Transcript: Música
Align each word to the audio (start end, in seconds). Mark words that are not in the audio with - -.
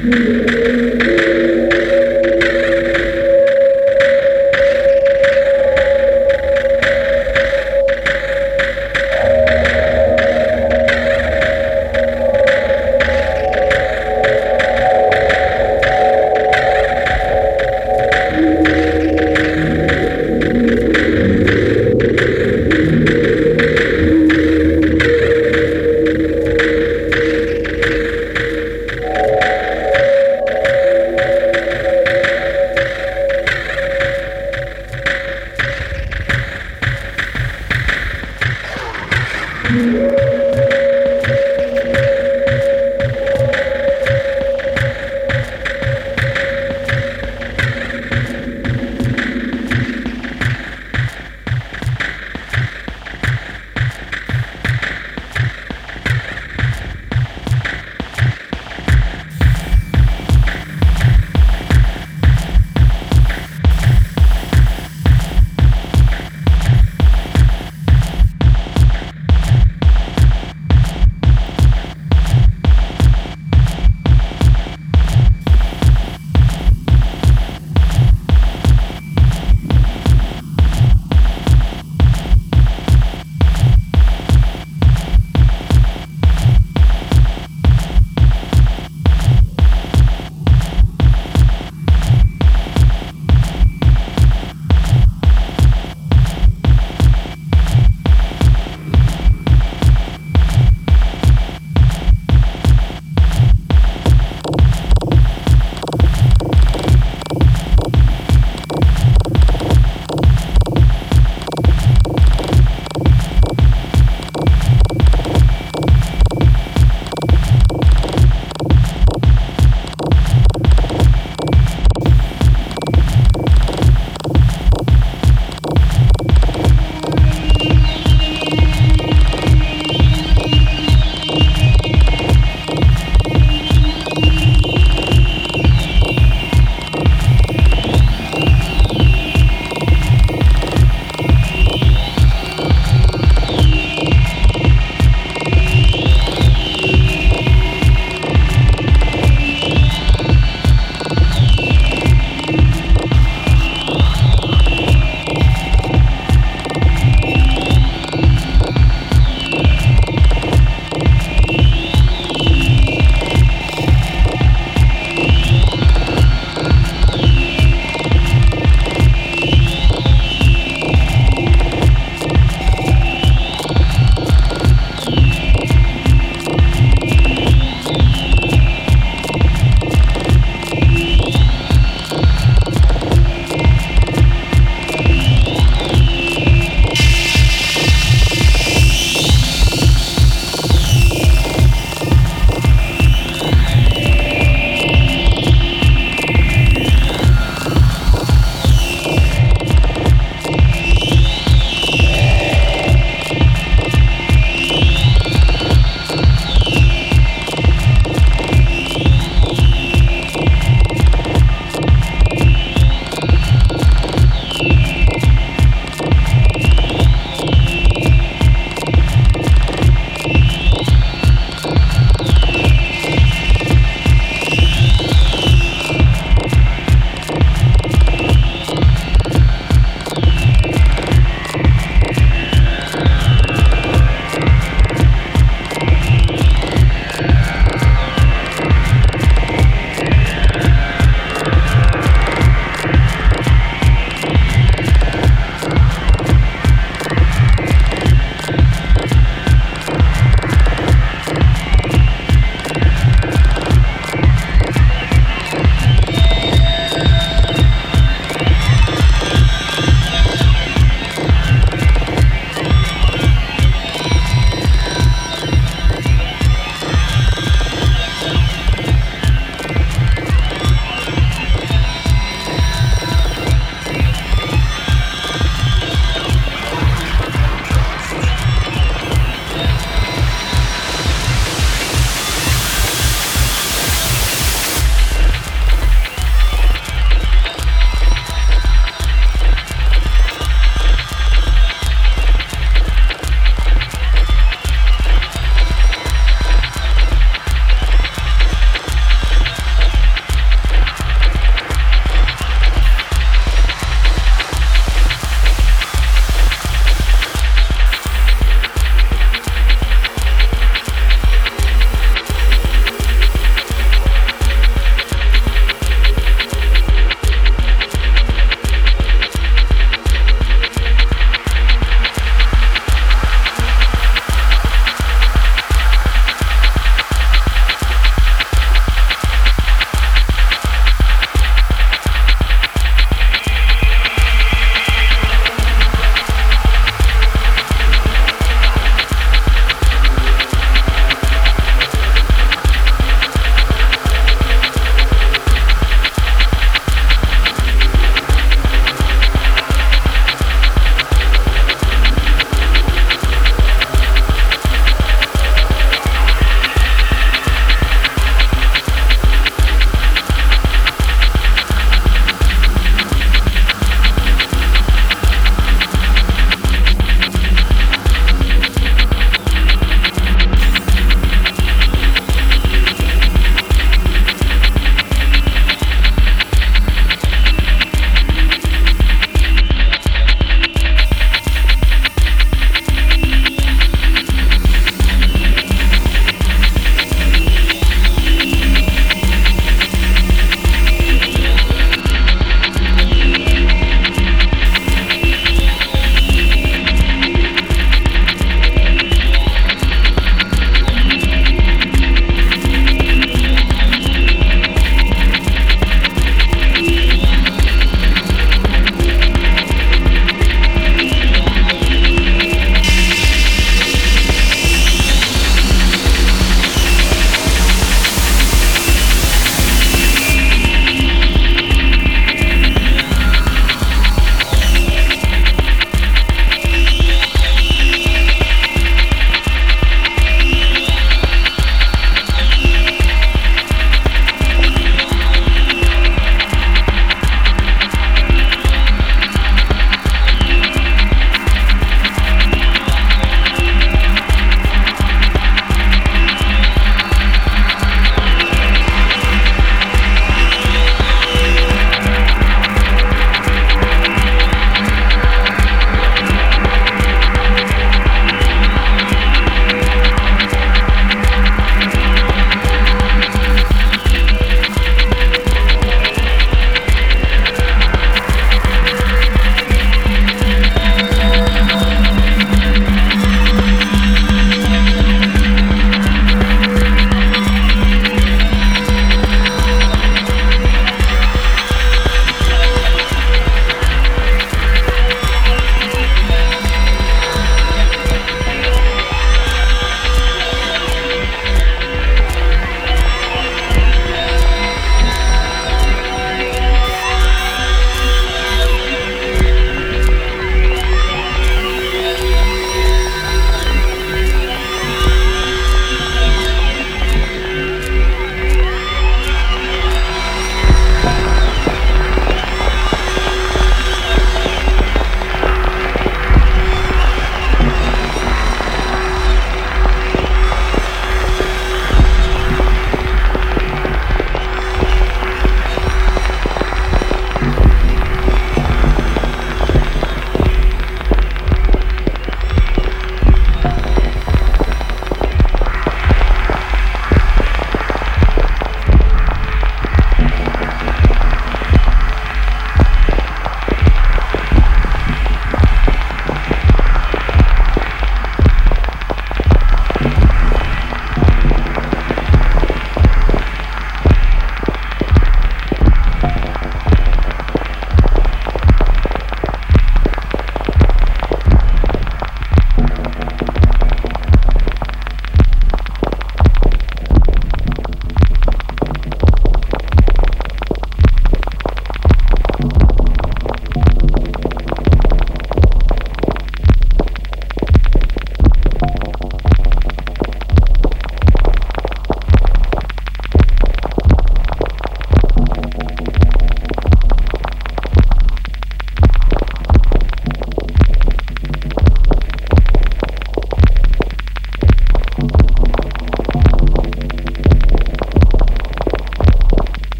Música 0.00 1.07